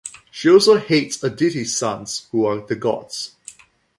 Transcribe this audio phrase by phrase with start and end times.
[0.31, 3.35] She also hates Aditi's sons who are the gods.